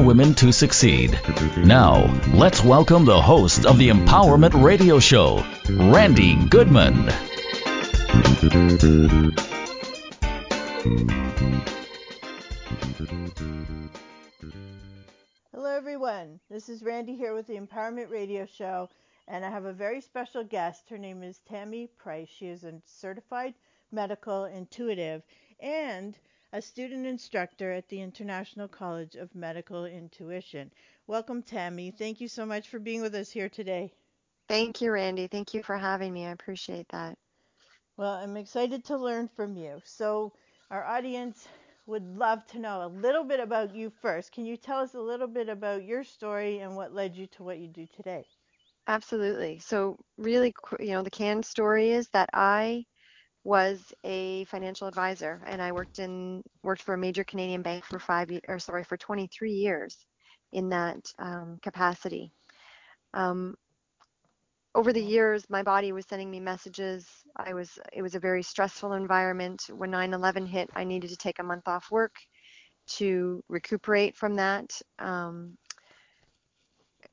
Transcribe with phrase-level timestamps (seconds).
[0.00, 1.20] Women to Succeed.
[1.58, 7.08] Now, let's welcome the host of the Empowerment Radio Show, Randi Goodman.
[15.52, 16.40] Hello, everyone.
[16.50, 18.88] This is Randi here with the Empowerment Radio Show,
[19.28, 20.88] and I have a very special guest.
[20.88, 22.28] Her name is Tammy Price.
[22.28, 23.54] She is a certified
[23.92, 25.22] medical intuitive
[25.60, 26.16] and
[26.52, 30.70] a student instructor at the International College of Medical Intuition.
[31.06, 31.90] Welcome, Tammy.
[31.90, 33.92] Thank you so much for being with us here today.
[34.48, 35.26] Thank you, Randi.
[35.28, 36.26] Thank you for having me.
[36.26, 37.16] I appreciate that.
[37.96, 39.80] Well, I'm excited to learn from you.
[39.84, 40.32] So,
[40.70, 41.48] our audience
[41.86, 44.32] would love to know a little bit about you first.
[44.32, 47.42] Can you tell us a little bit about your story and what led you to
[47.44, 48.26] what you do today?
[48.86, 49.58] Absolutely.
[49.58, 52.86] So, really, you know, the canned story is that I
[53.44, 57.98] was a financial advisor and I worked in worked for a major Canadian bank for
[57.98, 59.96] five or sorry for 23 years
[60.52, 62.32] in that um, capacity.
[63.14, 63.54] Um,
[64.74, 67.06] over the years, my body was sending me messages.
[67.36, 69.62] I was it was a very stressful environment.
[69.74, 72.14] When 9/11 hit, I needed to take a month off work
[72.98, 74.70] to recuperate from that.
[74.98, 75.56] Um,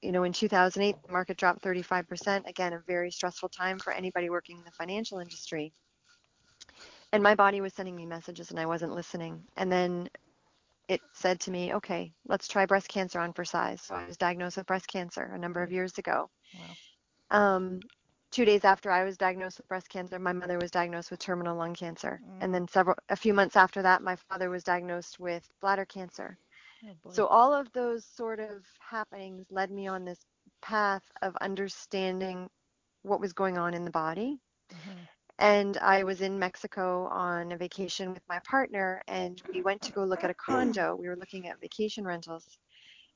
[0.02, 2.48] you know, in 2008, the market dropped 35%.
[2.48, 5.74] Again, a very stressful time for anybody working in the financial industry
[7.18, 9.42] and my body was sending me messages and I wasn't listening.
[9.58, 10.08] And then
[10.88, 13.82] it said to me, okay, let's try breast cancer on for size.
[13.82, 16.30] So I was diagnosed with breast cancer a number of years ago.
[17.32, 17.56] Wow.
[17.56, 17.80] Um,
[18.30, 21.58] two days after I was diagnosed with breast cancer, my mother was diagnosed with terminal
[21.58, 22.22] lung cancer.
[22.24, 22.38] Mm.
[22.40, 26.38] And then several, a few months after that, my father was diagnosed with bladder cancer.
[26.86, 30.20] Oh, so all of those sort of happenings led me on this
[30.62, 32.48] path of understanding
[33.02, 34.40] what was going on in the body.
[34.72, 35.04] Mm-hmm
[35.40, 39.92] and I was in Mexico on a vacation with my partner, and we went to
[39.92, 40.96] go look at a condo.
[40.96, 42.58] We were looking at vacation rentals,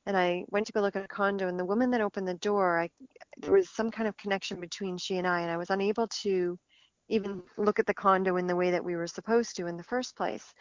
[0.05, 2.35] and I went to go look at a condo, and the woman that opened the
[2.35, 2.89] door, I,
[3.37, 6.57] there was some kind of connection between she and I, and I was unable to
[7.09, 9.83] even look at the condo in the way that we were supposed to in the
[9.83, 10.53] first place.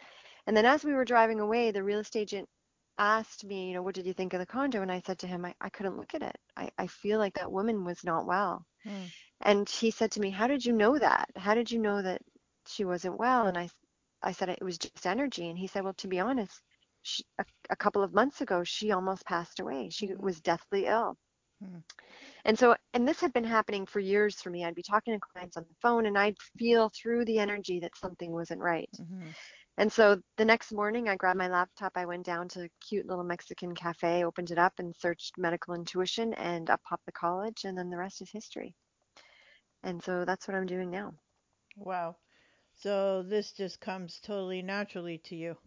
[0.47, 2.49] And then as we were driving away, the real estate agent
[2.97, 4.81] asked me, you know, what did you think of the condo?
[4.81, 6.35] And I said to him, I, I couldn't look at it.
[6.57, 8.65] I, I feel like that woman was not well.
[8.85, 9.11] Mm.
[9.43, 11.29] And he said to me, How did you know that?
[11.35, 12.21] How did you know that
[12.67, 13.47] she wasn't well?
[13.47, 13.69] And I,
[14.21, 15.49] I said, It was just energy.
[15.49, 16.61] And he said, Well, to be honest,
[17.03, 19.89] she, a, a couple of months ago, she almost passed away.
[19.89, 20.23] She mm-hmm.
[20.23, 21.17] was deathly ill.
[21.63, 21.79] Mm-hmm.
[22.45, 24.65] And so, and this had been happening for years for me.
[24.65, 27.95] I'd be talking to clients on the phone and I'd feel through the energy that
[27.97, 28.89] something wasn't right.
[28.99, 29.29] Mm-hmm.
[29.77, 31.93] And so the next morning, I grabbed my laptop.
[31.95, 35.73] I went down to a cute little Mexican cafe, opened it up, and searched medical
[35.73, 37.63] intuition, and up popped the college.
[37.63, 38.75] And then the rest is history.
[39.83, 41.13] And so that's what I'm doing now.
[41.75, 42.17] Wow.
[42.75, 45.57] So this just comes totally naturally to you.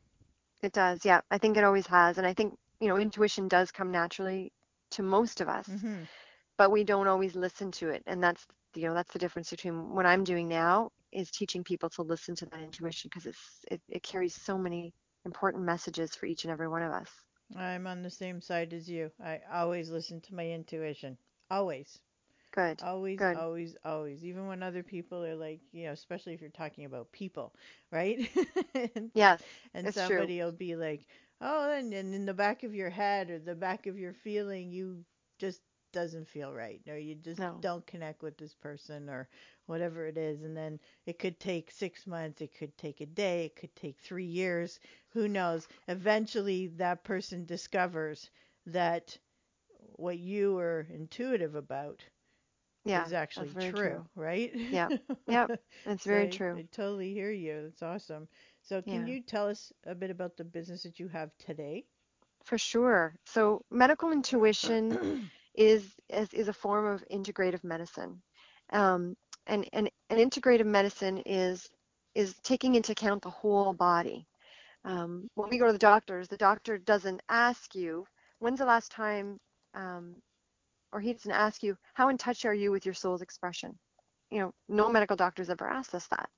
[0.62, 1.20] It does, yeah.
[1.30, 2.18] I think it always has.
[2.18, 4.52] And I think, you know, intuition does come naturally
[4.92, 6.04] to most of us, mm-hmm.
[6.56, 8.02] but we don't always listen to it.
[8.06, 11.90] And that's, you know, that's the difference between what I'm doing now is teaching people
[11.90, 14.92] to listen to that intuition because it's it, it carries so many
[15.24, 17.08] important messages for each and every one of us.
[17.56, 19.10] I'm on the same side as you.
[19.22, 21.16] I always listen to my intuition.
[21.50, 21.98] Always.
[22.54, 22.82] Good.
[22.82, 23.34] Always, Good.
[23.34, 24.24] always, always.
[24.24, 27.54] Even when other people are like, you know, especially if you're talking about people,
[27.92, 28.28] right?
[28.94, 29.42] and, yes.
[29.74, 30.38] And somebody true.
[30.38, 31.06] will be like,
[31.40, 34.70] oh, and, and in the back of your head or the back of your feeling,
[34.70, 35.04] you
[35.38, 37.62] just doesn't feel right or you just no.
[37.62, 39.28] don't connect with this person or
[39.66, 43.46] whatever it is and then it could take 6 months it could take a day
[43.46, 44.80] it could take 3 years
[45.10, 48.30] who knows eventually that person discovers
[48.66, 49.16] that
[49.96, 52.04] what you were intuitive about
[52.84, 54.52] yeah, is actually true, true, right?
[54.54, 54.88] Yeah,
[55.28, 55.46] yeah,
[55.84, 56.56] that's very true.
[56.56, 57.62] I, I, totally hear you.
[57.64, 58.28] That's awesome.
[58.62, 59.14] So, can yeah.
[59.14, 61.84] you tell us a bit about the business that you have today?
[62.44, 63.14] For sure.
[63.24, 68.20] So, medical intuition is, is is a form of integrative medicine,
[68.70, 69.16] um,
[69.46, 71.68] and, and and integrative medicine is
[72.14, 74.26] is taking into account the whole body.
[74.84, 78.06] Um, when we go to the doctors, the doctor doesn't ask you
[78.38, 79.38] when's the last time
[79.74, 80.16] um,
[80.94, 83.76] or he doesn't ask you, how in touch are you with your soul's expression?
[84.30, 86.30] You know, no medical doctors ever asked us that.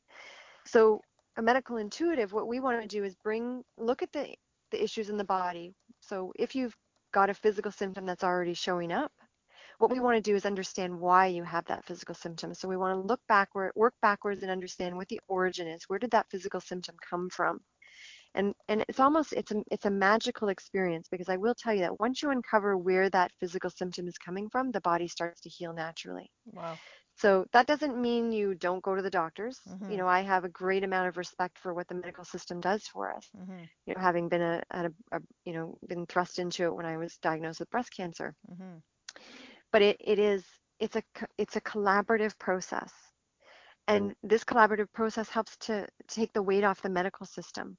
[0.64, 1.00] So
[1.36, 4.34] a medical intuitive, what we want to do is bring, look at the,
[4.72, 5.74] the issues in the body.
[6.00, 6.74] So if you've
[7.16, 9.12] got a physical symptom that's already showing up.
[9.78, 12.52] What we want to do is understand why you have that physical symptom.
[12.52, 15.84] So we want to look backward, work backwards and understand what the origin is.
[15.84, 17.60] Where did that physical symptom come from?
[18.36, 21.80] And and it's almost it's a it's a magical experience because I will tell you
[21.80, 25.48] that once you uncover where that physical symptom is coming from, the body starts to
[25.48, 26.30] heal naturally.
[26.52, 26.76] Wow.
[27.16, 29.58] So that doesn't mean you don't go to the doctors.
[29.66, 29.90] Mm-hmm.
[29.90, 32.82] You know, I have a great amount of respect for what the medical system does
[32.84, 33.26] for us.
[33.34, 33.64] Mm-hmm.
[33.86, 36.98] You know, having been a, a, a, you know been thrust into it when I
[36.98, 38.34] was diagnosed with breast cancer.
[38.52, 38.78] Mm-hmm.
[39.72, 40.44] But it, it is
[40.78, 41.02] it's a
[41.38, 42.92] it's a collaborative process,
[43.88, 47.78] and this collaborative process helps to take the weight off the medical system.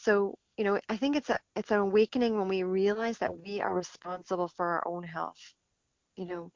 [0.00, 3.60] So you know, I think it's a it's an awakening when we realize that we
[3.60, 5.54] are responsible for our own health.
[6.16, 6.52] You know,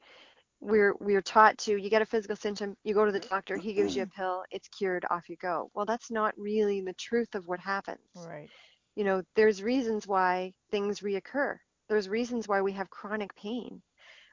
[0.61, 3.73] we're we're taught to you get a physical symptom you go to the doctor he
[3.73, 4.21] gives you a mm-hmm.
[4.21, 8.27] pill it's cured off you go well that's not really the truth of what happens
[8.27, 8.51] Right.
[8.95, 11.57] you know there's reasons why things reoccur
[11.89, 13.81] there's reasons why we have chronic pain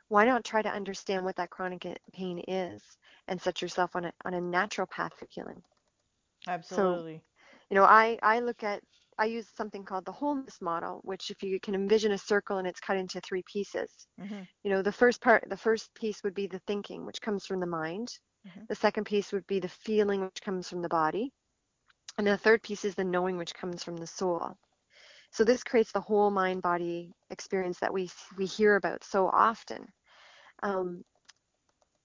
[0.08, 2.82] why not try to understand what that chronic eh, pain is
[3.28, 5.62] and set yourself on a on a natural path for healing
[6.48, 7.22] Absolutely.
[7.22, 8.82] so, you know i i look at
[9.18, 12.66] I use something called the wholeness model, which if you can envision a circle and
[12.66, 14.06] it's cut into three pieces.
[14.20, 14.42] Mm-hmm.
[14.64, 17.60] You know, the first part, the first piece would be the thinking, which comes from
[17.60, 18.08] the mind.
[18.46, 18.66] Mhm.
[18.68, 21.32] The second piece would be the feeling, which comes from the body.
[22.18, 24.56] And the third piece is the knowing, which comes from the soul.
[25.30, 29.86] So this creates the whole mind body experience that we we hear about so often.
[30.62, 31.04] Um,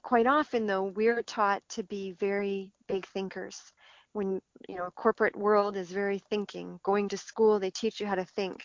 [0.01, 3.73] quite often, though, we're taught to be very big thinkers.
[4.13, 6.79] When you know, corporate world is very thinking.
[6.83, 8.63] Going to school, they teach you how to think,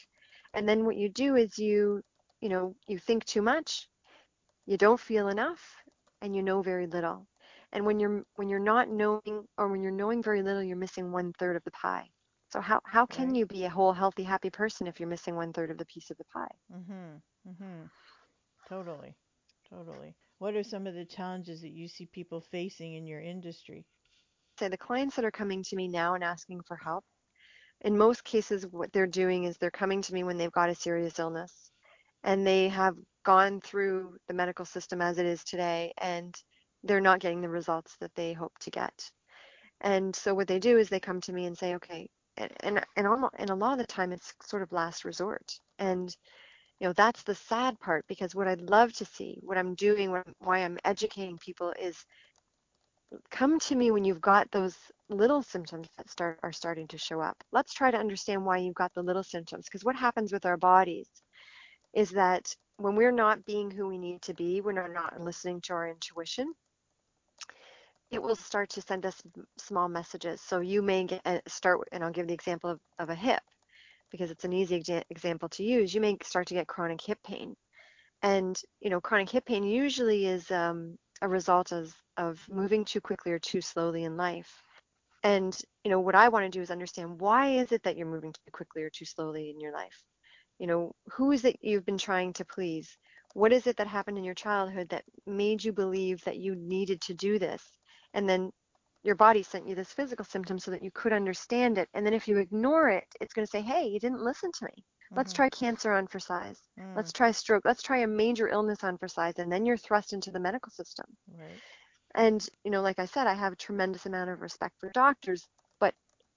[0.55, 2.03] and then what you do is you,
[2.41, 3.89] you know, you think too much,
[4.67, 5.77] you don't feel enough,
[6.21, 7.27] and you know very little.
[7.73, 11.11] And when you're when you're not knowing, or when you're knowing very little, you're missing
[11.13, 12.09] one third of the pie.
[12.51, 13.37] So how how can Right.
[13.37, 16.11] you be a whole, healthy, happy person if you're missing one third of the piece
[16.11, 16.55] of the pie?
[16.73, 17.17] Mm-hmm.
[17.49, 17.85] Mm-hmm.
[18.67, 19.15] Totally.
[19.69, 20.15] Totally.
[20.39, 23.87] What are some of the challenges that you see people facing in your industry?
[24.59, 27.05] Say the clients that are coming to me now and asking for help,
[27.83, 30.75] in most cases, what they're doing is they're coming to me when they've got a
[30.75, 31.71] serious illness
[32.25, 32.95] and they have
[33.25, 36.35] gone through the medical system as it is today and
[36.85, 39.11] they're not getting the results that they hope to get.
[39.81, 42.85] And so what they do is they come to me and say, okay, and and
[42.97, 45.59] and, almost, and a lot of the time it's sort of last resort.
[45.79, 46.15] And
[46.81, 50.11] you know that's the sad part because what I'd love to see, what I'm doing,
[50.13, 52.05] what, why I'm educating people is
[53.31, 54.77] come to me when you've got those
[55.09, 57.37] little symptoms that start are starting to show up.
[57.53, 60.57] Let's try to understand why you've got the little symptoms because what happens with our
[60.57, 61.09] bodies
[61.95, 65.61] is that when we're not being who we need to be, when we're not listening
[65.63, 66.53] to our intuition,
[68.11, 69.23] it will start to send us
[69.59, 70.41] small messages.
[70.41, 73.43] So you may get uh, start, and I'll give the example of, of a hip
[74.11, 75.95] because it's an easy exa- example to use.
[75.95, 77.57] You may start to get chronic hip pain,
[78.23, 83.01] and you know chronic hip pain usually is um, a result of of moving too
[83.01, 84.63] quickly or too slowly in life.
[85.25, 88.07] And you know what I want to do is understand why is it that you're
[88.07, 89.97] moving too quickly or too slowly in your life?
[90.59, 92.99] You know, who is it you've been trying to please?
[93.35, 97.01] What is it that happened in your childhood that made you believe that you needed
[97.03, 97.63] to do this?
[98.15, 98.51] And then
[99.05, 101.89] your body sent you this physical symptom so that you could understand it.
[101.95, 104.65] And then if you ignore it, it's going to say, hey, you didn't listen to
[104.67, 104.85] me.
[105.17, 105.35] Let's Mhm.
[105.35, 106.61] try cancer on for size.
[106.79, 107.65] Mm, Let's try stroke.
[107.65, 109.39] Let's try a major illness on for size.
[109.39, 111.17] And then you're thrust into the medical system.
[111.29, 111.63] right.
[112.15, 115.49] And, you know, like I said, I have a tremendous amount of respect for doctors,
[115.79, 115.95] but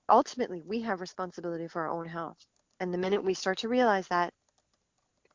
[0.10, 2.46] ultimately we have responsibility for our own health.
[2.79, 4.34] And the minute we start to realize that,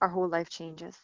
[0.00, 0.96] our whole life changes.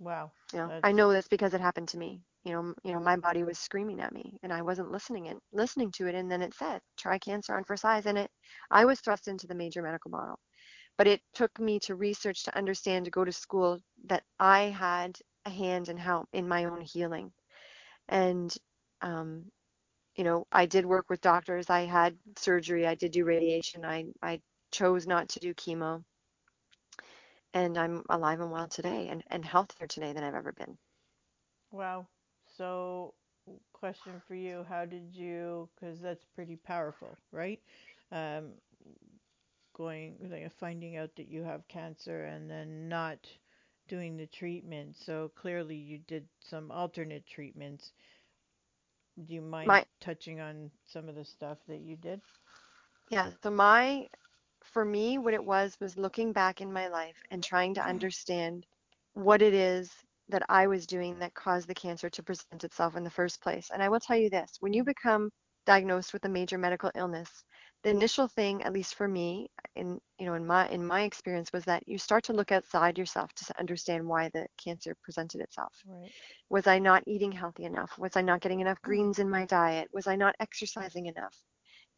[0.00, 0.32] Wow.
[0.52, 2.22] You know, I That's- know this because it happened to me.
[2.44, 5.38] You know, you know, my body was screaming at me and I wasn't listening it,
[5.52, 6.14] listening to it.
[6.14, 8.06] And then it said, try cancer on for size.
[8.06, 8.30] And it,
[8.70, 10.38] I was thrust into the major medical model.
[10.98, 15.18] But it took me to research to understand, to go to school, that I had
[15.46, 17.32] a hand in help in my own healing.
[18.08, 18.54] And,
[19.02, 19.52] um,
[20.16, 21.70] you know, I did work with doctors.
[21.70, 22.86] I had surgery.
[22.86, 23.84] I did do radiation.
[23.84, 26.04] I, I chose not to do chemo.
[27.54, 30.78] And I'm alive and well today and, and healthier today than I've ever been.
[31.72, 32.08] Wow.
[32.46, 33.14] So,
[33.72, 35.68] question for you: How did you?
[35.74, 37.60] Because that's pretty powerful, right?
[38.12, 38.52] Um,
[39.78, 43.18] going like finding out that you have cancer and then not
[43.88, 44.96] doing the treatment.
[44.96, 47.92] So clearly, you did some alternate treatments.
[49.26, 52.20] Do you mind My touching on some of the stuff that you did?
[53.10, 54.06] Yeah, so my,
[54.62, 57.88] for me, what it was was looking back in my life and trying to mm-hmm.
[57.88, 58.66] understand
[59.14, 59.90] what it is
[60.28, 63.70] that I was doing that caused the cancer to present itself in the first place.
[63.72, 65.30] And I will tell you this, when you become
[65.68, 67.44] diagnosed with a major medical illness,
[67.82, 71.52] the initial thing, at least for me, in you know, in my in my experience,
[71.52, 75.74] was that you start to look outside yourself to understand why the cancer presented itself.
[75.86, 76.10] Right.
[76.48, 77.92] Was I not eating healthy enough?
[77.98, 79.88] Was I not getting enough greens in my diet?
[79.92, 81.36] Was I not exercising enough?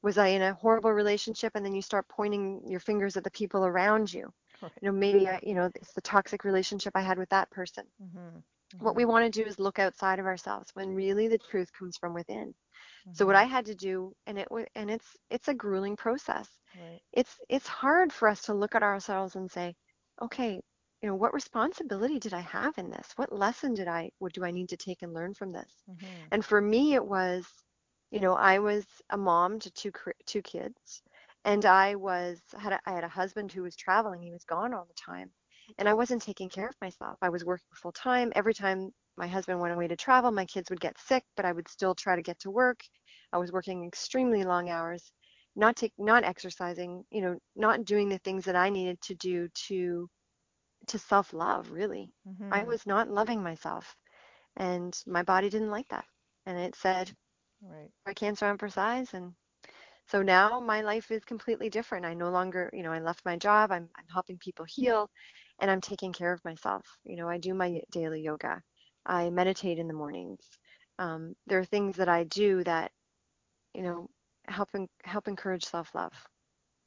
[0.03, 1.53] Was I in a horrible relationship?
[1.55, 4.33] And then you start pointing your fingers at the people around you.
[4.61, 4.73] Right.
[4.83, 7.85] You know, maybe I, you know, it's the toxic relationship I had with that person.
[8.03, 8.41] Mm-hmm.
[8.79, 11.97] What we want to do is look outside of ourselves when really the truth comes
[11.97, 12.55] from within.
[13.07, 13.15] Mm-hmm.
[13.15, 16.49] So what I had to do, and it was, and it's it's a grueling process.
[16.75, 17.01] Right.
[17.13, 19.75] It's it's hard for us to look at ourselves and say,
[20.23, 20.61] okay,
[21.03, 23.09] you know, what responsibility did I have in this?
[23.17, 25.73] What lesson did I, what do I need to take and learn from this?
[25.91, 26.07] Mm-hmm.
[26.33, 27.47] And for me, it was,
[28.11, 29.93] you know, I was a mom to two
[30.27, 31.03] two kids,
[31.45, 34.21] and I was had a, I had a husband who was traveling.
[34.21, 35.31] He was gone all the time,
[35.79, 37.17] and I wasn't taking care of myself.
[37.23, 38.33] I was working full time.
[38.35, 41.53] Every time my husband went away to travel, my kids would get sick, but I
[41.53, 42.81] would still try to get to work.
[43.33, 45.13] I was working extremely long hours,
[45.57, 49.49] not take not exercising, you know, not doing the things that I needed to do
[49.69, 50.09] to
[50.89, 52.13] to self-love, really.
[52.27, 52.53] Mm-hmm.
[52.53, 53.97] I was not loving myself,
[54.57, 56.07] and my body didn't like that.
[56.47, 57.13] And it said,
[57.63, 57.91] Right.
[58.07, 59.35] I cancer on for size and
[60.07, 62.05] so now my life is completely different.
[62.05, 63.71] I no longer, you know, I left my job.
[63.71, 65.09] I'm, I'm helping people heal
[65.61, 66.85] and I'm taking care of myself.
[67.05, 68.63] You know, I do my daily yoga.
[69.07, 70.59] I meditate in the mornings.
[70.99, 72.93] Um, there are things that I do that,
[73.75, 74.09] you know,
[74.47, 74.71] help
[75.05, 76.15] help encourage self-love.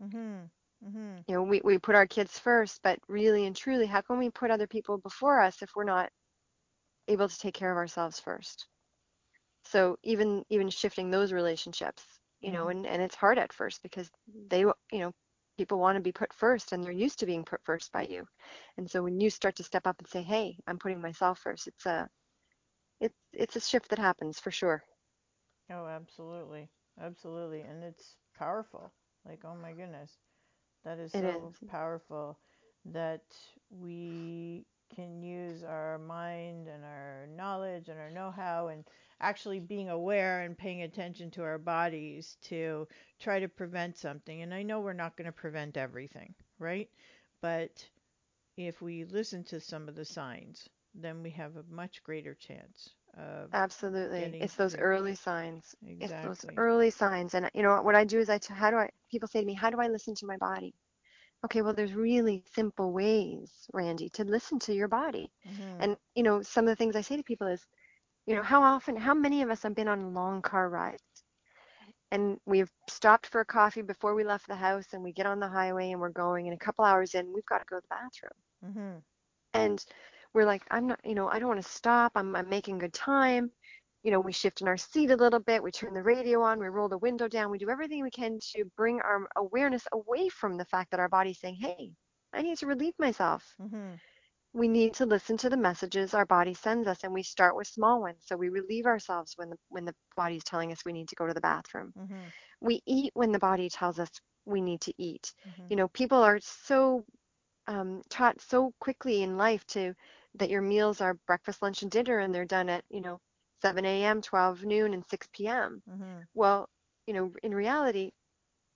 [0.03, 0.45] Mm-hmm.
[0.85, 1.21] Mm-hmm.
[1.27, 4.29] You know, we, we put our kids first, but really and truly, how can we
[4.29, 6.11] put other people before us if we're not
[7.07, 8.67] able to take care of ourselves first?
[9.65, 12.03] So even even shifting those relationships,
[12.41, 12.69] you know, Mhm.
[12.69, 14.09] and, and it's hard at first because
[14.49, 15.13] they, you know,
[15.57, 18.25] people want to be put first and they're used to being put first by you.
[18.77, 21.67] And so when you start to step up and say, hey, I'm putting myself first,
[21.67, 22.09] it's a
[22.99, 24.83] it's it's a shift that happens for sure.
[25.69, 26.69] Oh, absolutely.
[26.99, 27.61] Absolutely.
[27.61, 28.91] And it's powerful.
[29.25, 30.19] Like, oh my goodness.
[30.83, 31.61] That is It so is.
[31.67, 32.39] powerful
[32.85, 33.35] that
[33.69, 38.85] we can use our mind and our knowledge and our know-how and
[39.23, 42.87] actually being aware and paying attention to our bodies to
[43.19, 44.41] try to prevent something.
[44.41, 46.89] And I know we're not going to prevent everything, right?
[47.41, 47.89] But
[48.57, 52.95] if we listen to some of the signs, then we have a much greater chance
[53.17, 54.35] of Absolutely.
[54.39, 54.77] It's those through.
[54.77, 55.75] early signs.
[55.87, 56.01] Exactly.
[56.01, 57.33] it's those early signs.
[57.35, 59.45] And you know what I do is I t- how do I people say to
[59.45, 60.75] me, how do I listen to my body?
[61.45, 65.31] Okay, well there's really simple ways, Randi, to listen to your body.
[65.45, 65.95] Mhm.
[65.97, 67.65] And you know, some of the things I say to people is,
[68.25, 71.23] you know, how often how many of us have been on long car rides?
[72.11, 75.39] And we've stopped for a coffee before we left the house and we get on
[75.39, 77.81] the highway and we're going and a couple hours in we've got to go to
[77.81, 78.31] the bathroom.
[78.61, 79.03] Mhm.
[79.53, 79.85] and
[80.33, 82.11] we're like i'm not you know i don't want to stop.
[82.15, 83.51] I'm, I'm making good time.
[84.03, 85.63] You know we shift in our seat a little bit.
[85.63, 86.59] We turn the radio on.
[86.59, 87.51] We roll the window down.
[87.51, 91.09] We do everything we can to bring our awareness away from the fact that our
[91.09, 91.91] body's saying hey
[92.33, 93.57] i need to relieve myself.
[93.59, 93.99] Mhm.
[94.53, 97.67] We need to listen to the messages our body sends us and we start with
[97.67, 101.07] small ones so we relieve ourselves when the when the body's telling us we need
[101.09, 102.33] to go to the bathroom Mhm.
[102.61, 104.09] we eat when the body tells us
[104.45, 105.69] we need to eat Mhm.
[105.69, 107.05] you know people are so
[107.67, 109.93] um, taught so quickly in life to
[110.35, 113.19] that your meals are breakfast, lunch, and dinner, and they're done at you know
[113.61, 115.81] 7 a.m., 12 noon, and 6 p.m.
[115.85, 116.27] Mhm.
[116.33, 116.69] Well,
[117.07, 118.11] you know, in reality,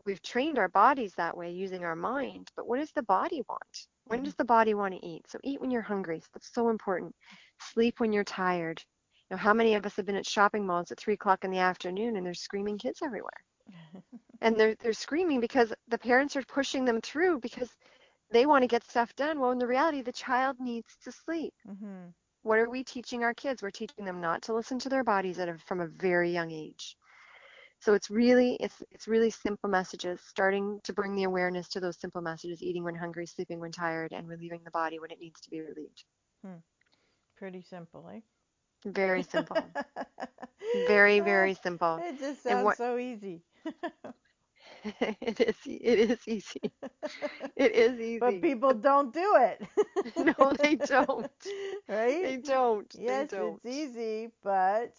[0.05, 2.51] we've trained our bodies that way using our mind.
[2.55, 3.87] But what does the body want?
[4.07, 5.29] When does the body want to eat?
[5.29, 6.19] So eat when you're hungry.
[6.19, 7.15] So that's so important.
[7.59, 8.83] Sleep when you're tired.
[9.29, 11.51] You know, how many of us have been at shopping malls at three o'clock in
[11.51, 13.43] the afternoon and there's screaming kids everywhere?
[14.41, 17.75] And they're they're screaming because the parents are pushing them through because
[18.31, 19.39] they want to get stuff done.
[19.39, 21.53] Well, in the reality, the child needs to sleep.
[21.65, 22.13] Mhm.
[22.43, 23.61] What are we teaching our kids?
[23.61, 26.51] We're teaching them not to listen to their bodies at a, from a very young
[26.51, 26.97] age.
[27.79, 31.99] So it's really it's it's really simple messages, starting to bring the awareness to those
[31.99, 35.41] simple messages: eating when hungry, sleeping when tired, and relieving the body when it needs
[35.41, 36.03] to be relieved.
[37.35, 38.21] Pretty simple, eh?
[38.85, 39.71] Very simple.
[40.73, 42.03] Very very simple.
[42.03, 43.43] It just sounds what- so easy.
[45.21, 46.71] it is it is easy.
[47.55, 48.19] It is easy.
[48.19, 49.61] But people don't do it.
[50.17, 51.31] no, they don't.
[51.87, 52.21] Right?
[52.21, 52.93] They don't.
[52.93, 53.61] yes, they don't.
[53.61, 54.93] it's easy, but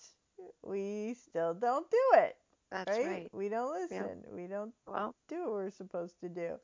[0.62, 2.37] we still don't do it.
[2.70, 3.04] That's right?
[3.04, 3.28] right.
[3.32, 4.25] We don't listen.
[4.32, 6.58] We don't Well, do what we're supposed to do.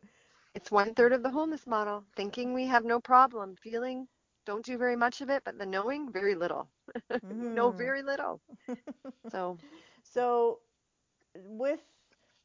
[0.55, 2.07] It's one third of the wholeness model.
[2.17, 3.57] Thinking we have no problem.
[3.57, 4.09] Feeling
[4.45, 6.69] don't do very much of it, but the knowing very little.
[7.51, 7.73] know Mhm.
[7.73, 8.41] very little.
[9.27, 9.59] So
[10.03, 10.61] So,
[11.35, 11.81] with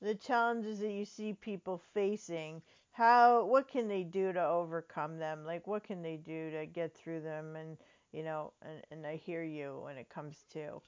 [0.01, 2.61] the challenges that you see people facing,
[2.91, 5.45] how what can they do to overcome them?
[5.45, 7.55] Like what can they do to get through them?
[7.55, 7.77] And
[8.11, 10.81] you know, and, and I hear you when it comes to,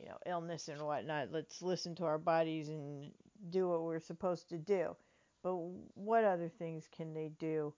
[0.00, 1.32] you know, illness and whatnot.
[1.32, 3.10] Let's listen to our bodies and
[3.50, 4.96] do what we're supposed to do.
[5.42, 5.56] But
[5.94, 7.72] what other things can they do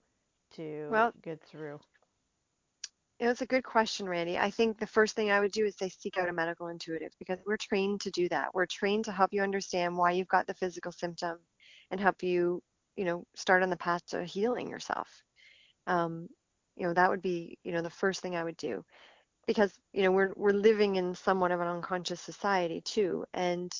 [0.55, 1.79] to well, get through?
[3.19, 4.37] It's a good question, Randi.
[4.37, 7.11] I think the first thing I would do is say seek out a medical intuitive
[7.19, 8.53] because we're trained to do that.
[8.53, 11.37] We're trained to help you understand why you've got the physical symptom
[11.91, 12.61] and help you,
[12.95, 15.09] you know, start on the path to healing yourself.
[15.85, 16.29] Um,
[16.77, 18.85] you know, that would be, you know, the first thing I would do
[19.49, 23.25] because, you know, we're we're living in somewhat of an unconscious society too.
[23.33, 23.71] And,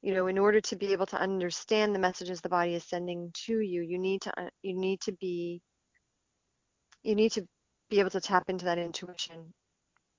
[0.00, 3.32] you know, in order to be able to understand the messages the body is sending
[3.46, 4.32] to you, you need to
[4.62, 5.60] you need to be
[7.02, 7.44] you need to
[7.90, 9.52] be able to tap into that intuition.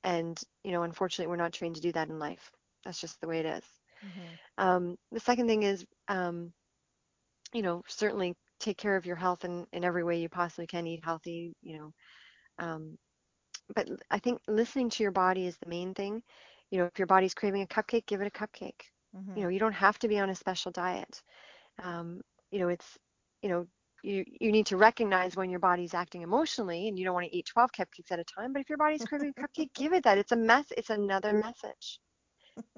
[0.04, 2.52] And, you know, unfortunately, we're not trained to do that in life.
[2.84, 3.64] That's just the way it is.
[4.06, 4.68] Mm-hmm.
[4.68, 6.52] Um, the second thing is, um,
[7.54, 10.86] you know, certainly take care of your health in, in every way you possibly can.
[10.88, 11.94] Eat healthy, you know.
[12.60, 12.98] Um,
[13.76, 16.22] but I think listening to your body is the main thing.
[16.72, 18.90] You know, if your body's craving a cupcake, give it a cupcake.
[19.16, 19.38] Mm-hmm.
[19.38, 21.22] You know, you don't have to be on a special diet.
[21.84, 22.98] Um, you know, it's,
[23.42, 23.68] you know,
[24.04, 27.36] you, you need to recognize when your body's acting emotionally and you don't want to
[27.36, 30.04] eat 12 cupcakes at a time but if your body's craving a cupcake give it
[30.04, 32.00] that it's a mess it's another message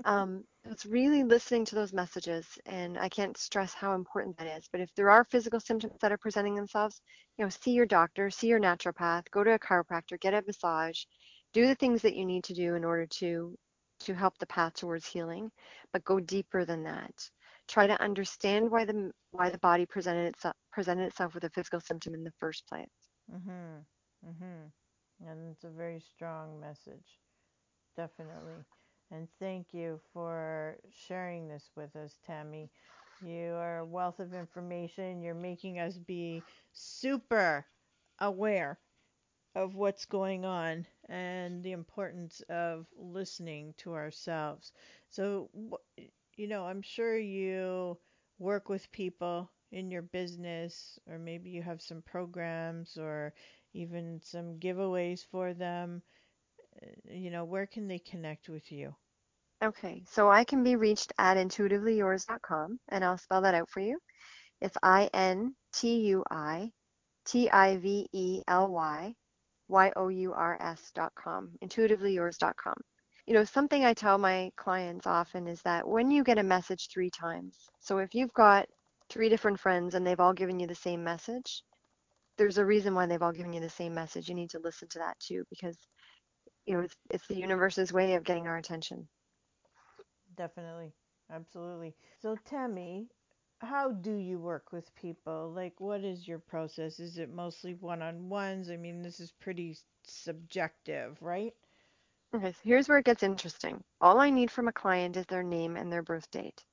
[0.06, 4.68] um, it's really listening to those messages and i can't stress how important that is
[4.72, 7.02] but if there are physical symptoms that are presenting themselves
[7.38, 11.04] you know see your doctor see your naturopath go to a chiropractor get a massage
[11.54, 13.56] do the things that you need to do in order to
[14.00, 15.50] to help the path towards healing
[15.94, 17.14] but go deeper than that
[17.68, 21.80] try to understand why the why the body presented itself presented itself with a physical
[21.80, 22.88] symptom in the first place.
[23.34, 24.30] Mm-hmm.
[24.30, 25.28] Mm-hmm.
[25.28, 27.20] And it's a very strong message.
[27.96, 28.64] Definitely.
[29.16, 32.70] And thank you for sharing this with us, Tammy.
[33.22, 35.22] You are a wealth of information.
[35.22, 36.44] You're making us be
[36.74, 37.66] super
[38.20, 38.78] aware
[39.56, 44.74] of what's going on and the importance of listening to ourselves.
[45.10, 45.50] So,
[46.36, 47.98] you know, I'm sure you
[48.40, 53.34] work with people in your business, or maybe you have some programs or
[53.74, 56.02] even some giveaways for them.
[56.82, 58.96] Uh, you know, where can they connect with you?
[59.64, 64.00] Okay, so I can be reached at intuitivelyyours.com, and I'll spell that out for you.
[64.62, 66.72] It's I N T U I
[67.26, 69.14] T I V E L Y
[69.68, 72.76] Y O U R S.com, intuitivelyyours.com
[73.26, 76.90] you know, something I tell my clients often is that when you get a message
[76.92, 78.68] three times, so if you've got
[79.10, 81.64] three different friends and they've all given you the same message,
[82.38, 84.30] there's a reason why they've all given you the same message.
[84.30, 85.76] You need to listen to that too because
[86.68, 89.08] you know, it's, it's the universe's way of getting our attention.
[90.36, 90.94] Definitely.
[91.30, 91.96] Absolutely.
[92.20, 93.10] So Tammy,
[93.60, 95.52] how do you work with people?
[95.52, 97.00] Like what is your process?
[97.00, 98.70] Is it mostly one-on-ones?
[98.70, 101.54] I mean, this is pretty subjective, right?
[102.36, 103.84] Okay, so here's where it gets interesting.
[104.02, 106.66] All I need from a client is their name and their birth date.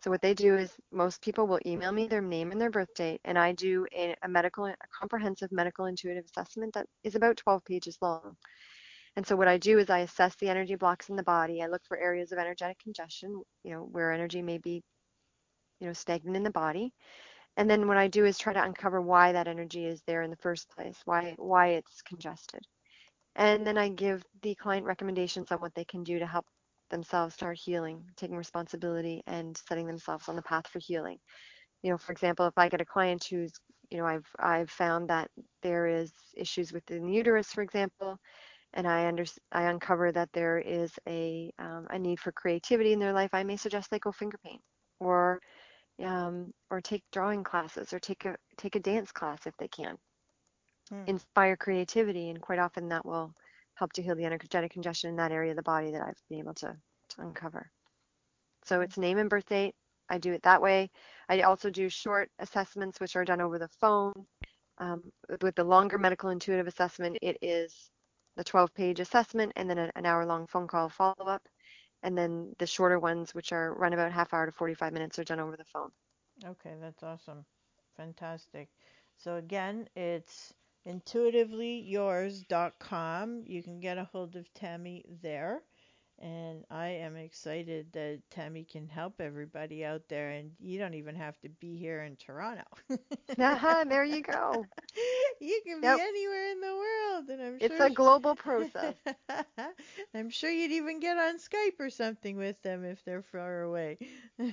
[0.00, 2.92] So what they do is most people will email me their name and their birth
[2.94, 7.36] date, and I do a, a medical, a comprehensive medical intuitive assessment that is about
[7.36, 8.36] 12 pages long.
[9.16, 11.62] And so what I do is I assess the energy blocks in the body.
[11.62, 14.82] I look for areas of energetic congestion, you know, where energy may be,
[15.80, 16.92] you know, stagnant in the body.
[17.56, 20.30] And then what I do is try to uncover why that energy is there in
[20.30, 22.62] the first place, why why it's congested.
[23.36, 26.46] And then I give the client recommendations on what they can do to help
[26.90, 31.18] themselves start healing, taking responsibility and setting themselves on the path for healing.
[31.82, 33.52] You know, for example, if I get a client who's,
[33.90, 35.30] you know, I've I've found that
[35.62, 38.18] there is issues within the uterus, for example,
[38.74, 42.98] and I under, I uncover that there is a um, a need for creativity in
[42.98, 44.62] their life, I may suggest they go finger paint
[45.00, 45.40] or
[46.02, 49.96] um, or take drawing classes or take a take a dance class if they can
[50.90, 51.02] hmm.
[51.06, 53.32] inspire creativity, and quite often that will
[53.74, 56.38] help to heal the energetic congestion in that area of the body that I've been
[56.38, 56.76] able to,
[57.10, 57.70] to uncover.
[58.64, 59.74] So it's name and birth date.
[60.08, 60.90] I do it that way.
[61.28, 64.12] I also do short assessments, which are done over the phone.
[64.78, 65.02] Um,
[65.40, 67.90] with the longer medical intuitive assessment, it is
[68.36, 71.48] the 12 page assessment and then an hour long phone call follow up.
[72.02, 75.24] And then the shorter ones, which are run about half hour to 45 minutes, are
[75.24, 75.90] done over the phone.
[76.44, 77.44] Okay, that's awesome.
[77.96, 78.68] Fantastic.
[79.16, 80.52] So again, it's
[80.86, 83.44] intuitivelyyours.com.
[83.46, 85.62] You can get a hold of Tammy there.
[86.22, 91.16] And I am excited that Tammy can help everybody out there, and you don't even
[91.16, 92.64] have to be here in Toronto.
[93.38, 94.68] uh-huh, there you go.
[95.40, 95.94] You can yep.
[95.94, 98.96] be anywhere in the world, and I'm it's sure it's a global process.
[100.14, 103.98] I'm sure you'd even get on Skype or something with them if they're far away.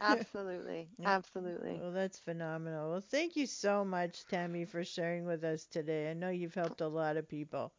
[0.01, 1.83] Absolutely, absolutely.
[1.83, 2.91] Well, that's phenomenal.
[2.91, 6.09] Well, thank you so much, Tammy, for sharing with us today.
[6.09, 7.73] I know you've helped a lot of people.